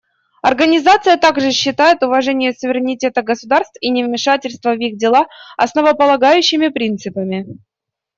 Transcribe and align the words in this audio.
Организация 0.41 1.15
также 1.15 1.51
считает 1.51 2.01
уважение 2.01 2.53
суверенитета 2.55 3.21
государств 3.21 3.75
и 3.81 3.91
невмешательство 3.91 4.71
в 4.71 4.79
их 4.79 4.97
дела 4.97 5.27
основополагающими 5.57 6.69
принципами. 6.69 7.45